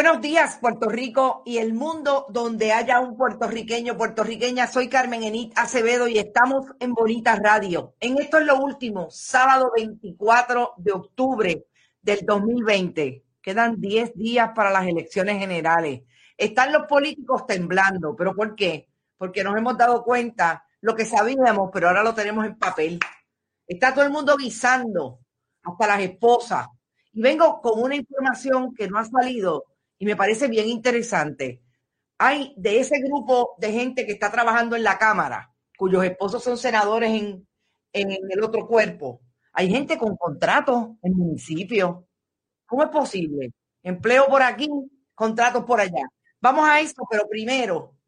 [0.00, 4.68] Buenos días, Puerto Rico y el mundo donde haya un puertorriqueño, puertorriqueña.
[4.68, 7.96] Soy Carmen Enit Acevedo y estamos en Bonita Radio.
[7.98, 11.66] En esto es lo último, sábado 24 de octubre
[12.00, 13.24] del 2020.
[13.42, 16.02] Quedan 10 días para las elecciones generales.
[16.36, 18.88] Están los políticos temblando, pero ¿por qué?
[19.16, 23.00] Porque nos hemos dado cuenta lo que sabíamos, pero ahora lo tenemos en papel.
[23.66, 25.18] Está todo el mundo guisando,
[25.60, 26.68] hasta las esposas.
[27.12, 29.64] Y vengo con una información que no ha salido
[29.98, 31.62] y me parece bien interesante.
[32.18, 36.58] Hay de ese grupo de gente que está trabajando en la Cámara, cuyos esposos son
[36.58, 37.46] senadores en,
[37.92, 39.20] en el otro cuerpo.
[39.52, 42.06] Hay gente con contratos en municipio.
[42.66, 43.52] ¿Cómo es posible?
[43.82, 44.68] Empleo por aquí,
[45.14, 46.02] contratos por allá.
[46.40, 47.98] Vamos a eso, pero primero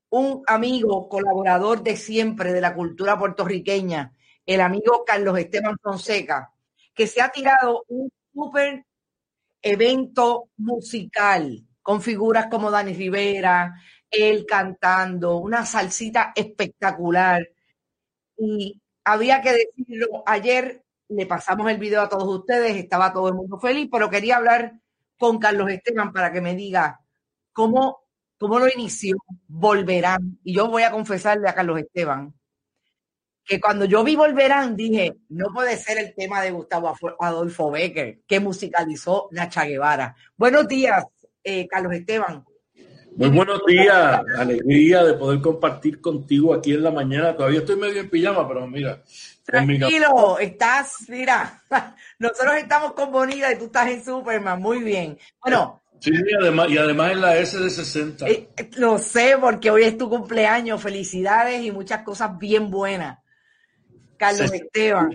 [0.09, 4.13] un amigo, colaborador de siempre de la cultura puertorriqueña,
[4.45, 6.53] el amigo Carlos Esteban Fonseca,
[6.93, 8.85] que se ha tirado un súper
[9.61, 13.73] evento musical con figuras como Dani Rivera,
[14.17, 17.47] él cantando, una salsita espectacular.
[18.37, 23.35] Y había que decirlo, ayer le pasamos el video a todos ustedes, estaba todo el
[23.35, 24.73] mundo feliz, pero quería hablar
[25.17, 27.01] con Carlos Esteban para que me diga
[27.53, 28.03] cómo,
[28.37, 29.17] cómo lo inició,
[29.47, 30.39] volverán.
[30.43, 32.33] Y yo voy a confesarle a Carlos Esteban
[33.45, 38.21] que cuando yo vi Volverán dije, no puede ser el tema de Gustavo Adolfo Becker,
[38.27, 40.15] que musicalizó Nacha Guevara.
[40.35, 41.05] Buenos días,
[41.43, 42.43] eh, Carlos Esteban.
[43.15, 47.33] Muy buenos días, alegría de poder compartir contigo aquí en la mañana.
[47.33, 49.01] Todavía estoy medio en pijama, pero mira.
[49.45, 51.63] Tranquilo, estás, mira,
[52.19, 55.17] nosotros estamos con Bonita y tú estás en Superman, muy bien.
[55.41, 55.81] Bueno.
[56.01, 58.27] Sí, y además, y además en la S de 60.
[58.27, 63.19] Eh, lo sé, porque hoy es tu cumpleaños, felicidades y muchas cosas bien buenas.
[64.17, 65.09] Carlos Esteban.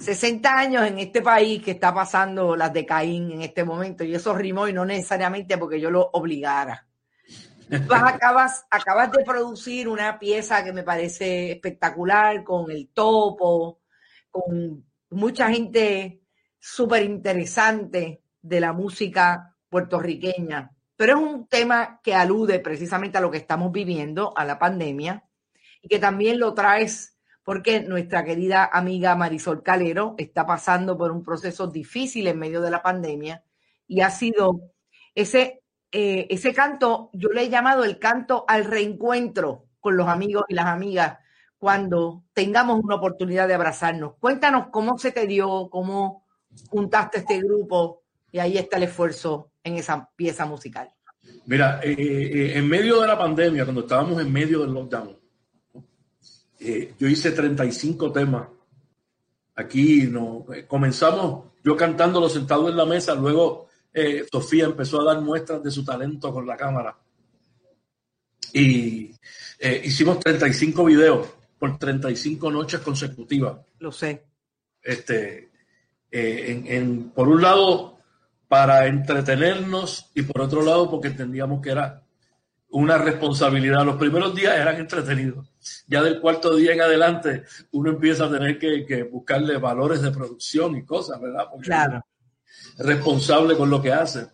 [0.00, 4.14] 60 años en este país que está pasando las de Caín en este momento, y
[4.14, 6.86] eso rimó y no necesariamente porque yo lo obligara.
[7.86, 13.82] Vas, acabas, acabas de producir una pieza que me parece espectacular con el topo,
[14.30, 16.22] con mucha gente
[16.58, 23.30] súper interesante de la música puertorriqueña, pero es un tema que alude precisamente a lo
[23.30, 25.24] que estamos viviendo, a la pandemia,
[25.82, 31.22] y que también lo traes porque nuestra querida amiga Marisol Calero está pasando por un
[31.22, 33.44] proceso difícil en medio de la pandemia
[33.86, 34.72] y ha sido
[35.14, 40.44] ese, eh, ese canto, yo le he llamado el canto al reencuentro con los amigos
[40.48, 41.18] y las amigas
[41.58, 44.14] cuando tengamos una oportunidad de abrazarnos.
[44.18, 46.26] Cuéntanos cómo se te dio, cómo
[46.68, 48.02] juntaste este grupo
[48.32, 50.90] y ahí está el esfuerzo en esa pieza musical.
[51.46, 55.19] Mira, eh, eh, en medio de la pandemia, cuando estábamos en medio del lockdown,
[56.60, 58.48] eh, yo hice 35 temas.
[59.56, 65.12] Aquí no, eh, comenzamos yo cantándolo sentado en la mesa, luego eh, Sofía empezó a
[65.12, 66.96] dar muestras de su talento con la cámara.
[68.52, 69.10] Y
[69.84, 71.28] hicimos 35 videos
[71.58, 73.58] por 35 noches consecutivas.
[73.78, 74.24] Lo sé.
[74.82, 75.50] Este,
[76.10, 77.98] en, por un lado,
[78.48, 82.02] para entretenernos y por otro lado, porque entendíamos que era
[82.70, 83.84] una responsabilidad.
[83.84, 85.49] Los primeros días eran entretenidos.
[85.86, 90.76] Ya del cuarto día en adelante uno empieza a tener que, buscarle valores de producción
[90.76, 91.46] y cosas, ¿verdad?
[91.50, 92.04] Porque claro.
[92.78, 94.28] responsable con lo que hace.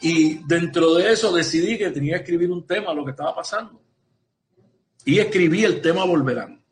[0.00, 3.80] Y dentro de eso decidí que tenía que escribir un tema, lo que estaba pasando.
[5.04, 6.64] Y escribí el tema Volverán.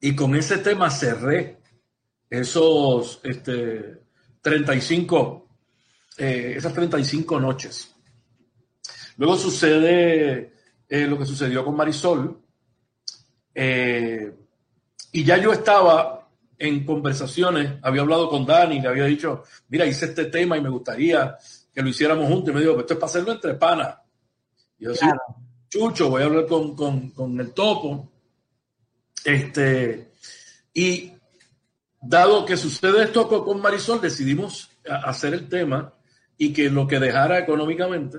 [0.00, 1.58] Y con ese tema cerré
[2.30, 4.02] esos este,
[4.40, 5.48] 35,
[6.18, 7.94] eh, esas 35 noches.
[9.16, 10.52] Luego sucede
[10.88, 12.40] eh, lo que sucedió con Marisol.
[13.54, 14.32] Eh,
[15.12, 16.28] y ya yo estaba
[16.58, 20.68] en conversaciones, había hablado con Dani, le había dicho, mira, hice este tema y me
[20.68, 21.36] gustaría
[21.72, 22.50] que lo hiciéramos juntos.
[22.50, 23.96] Y me dijo, esto es para hacerlo entre panas.
[24.78, 24.92] Y yo,
[25.68, 28.10] Chucho, voy a hablar con, con, con el Topo.
[29.24, 30.12] Este,
[30.72, 31.12] y
[32.00, 34.70] dado que sucede esto con Marisol, decidimos
[35.04, 35.92] hacer el tema
[36.36, 38.18] y que lo que dejara económicamente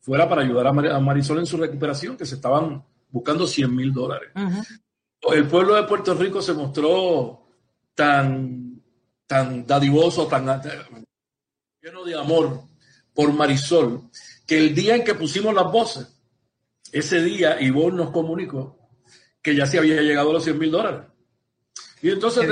[0.00, 4.30] fuera para ayudar a Marisol en su recuperación, que se estaban buscando 100 mil dólares.
[5.22, 7.48] El pueblo de Puerto Rico se mostró
[7.94, 8.82] tan,
[9.26, 10.62] tan dadivoso, tan
[11.82, 12.62] lleno de amor
[13.14, 14.10] por Marisol,
[14.46, 16.06] que el día en que pusimos las voces,
[16.92, 18.78] ese día Ivonne nos comunicó
[19.42, 21.00] que ya se había llegado a los 100 mil dólares.
[22.00, 22.48] Y entonces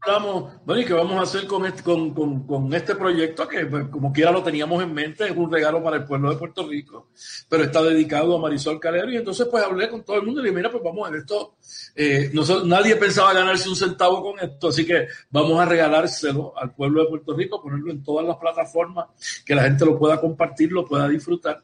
[0.00, 2.12] hablamos, bueno, ¿y qué vamos a hacer con este, con,
[2.46, 3.46] con, este proyecto?
[3.48, 6.36] Que pues, como quiera lo teníamos en mente, es un regalo para el pueblo de
[6.36, 7.10] Puerto Rico,
[7.48, 9.10] pero está dedicado a Marisol Calero.
[9.10, 11.10] Y entonces pues hablé con todo el mundo y le dije, mira, pues vamos a
[11.10, 11.56] ver esto.
[11.94, 12.32] Eh,
[12.64, 17.08] nadie pensaba ganarse un centavo con esto, así que vamos a regalárselo al pueblo de
[17.08, 19.06] Puerto Rico, ponerlo en todas las plataformas,
[19.44, 21.62] que la gente lo pueda compartir, lo pueda disfrutar.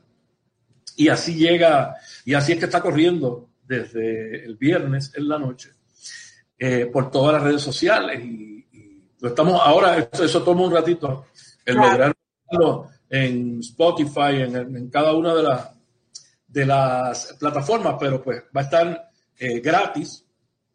[0.97, 5.80] Y así llega, y así es que está corriendo desde el viernes en la noche
[6.63, 8.51] eh, por todas las redes sociales y,
[9.21, 11.27] lo estamos ahora, eso, toma un ratito,
[11.65, 15.71] el lograrlo en Spotify, en, cada una de, las
[16.47, 20.25] de las plataformas, pero pues va a estar eh, gratis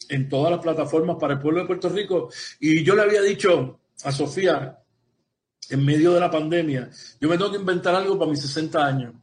[0.09, 2.29] en todas las plataformas para el pueblo de Puerto Rico.
[2.59, 4.77] Y yo le había dicho a Sofía,
[5.69, 6.87] en medio de la pandemia,
[7.19, 9.13] yo me tengo que inventar algo para mis 60 años.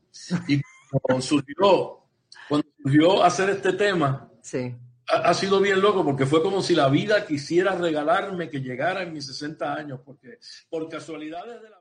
[0.49, 0.61] Y
[0.91, 2.01] cuando surgió,
[2.49, 4.75] cuando surgió hacer este tema, sí
[5.09, 9.13] ha, sido bien loco porque fue como si la vida quisiera regalarme que llegara en
[9.13, 10.39] mis 60 años, porque
[10.69, 11.81] por casualidades de la...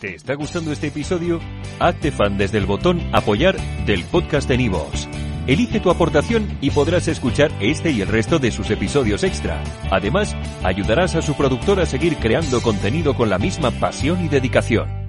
[0.00, 1.40] ¿Te está gustando este episodio?
[1.78, 3.56] Hazte fan desde el botón apoyar
[3.86, 5.08] del podcast de Nivos.
[5.46, 9.62] Elige tu aportación y podrás escuchar este y el resto de sus episodios extra.
[9.90, 10.34] Además,
[10.64, 15.05] ayudarás a su productor a seguir creando contenido con la misma pasión y dedicación.